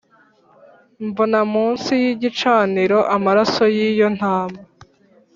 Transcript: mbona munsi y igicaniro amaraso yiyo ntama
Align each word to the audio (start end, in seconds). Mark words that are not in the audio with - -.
mbona 1.07 1.39
munsi 1.53 1.91
y 2.03 2.05
igicaniro 2.13 2.99
amaraso 3.15 3.63
yiyo 3.75 4.07
ntama 4.17 4.59